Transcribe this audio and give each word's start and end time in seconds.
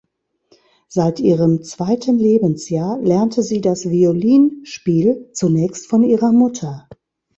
Seit 0.87 1.19
ihrem 1.19 1.61
zweiten 1.61 2.17
Lebensjahr 2.17 2.97
lernte 2.97 3.43
sie 3.43 3.61
das 3.61 3.87
Violinspiel, 3.87 5.29
zunächst 5.33 5.85
von 5.85 6.01
ihrer 6.01 6.31
Mutter. 6.31 6.87